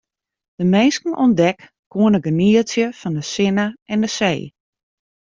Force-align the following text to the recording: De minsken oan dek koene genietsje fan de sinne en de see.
De 0.59 0.65
minsken 0.73 1.13
oan 1.21 1.33
dek 1.41 1.59
koene 1.91 2.19
genietsje 2.27 2.85
fan 2.99 3.13
de 3.17 3.23
sinne 3.33 3.65
en 3.91 3.99
de 4.03 4.09
see. 4.17 4.41